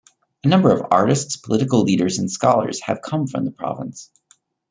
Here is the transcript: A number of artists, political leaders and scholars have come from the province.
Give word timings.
A 0.43 0.47
number 0.47 0.71
of 0.71 0.87
artists, 0.89 1.35
political 1.37 1.83
leaders 1.83 2.17
and 2.17 2.31
scholars 2.31 2.81
have 2.85 3.03
come 3.03 3.27
from 3.27 3.45
the 3.45 3.51
province. 3.51 4.09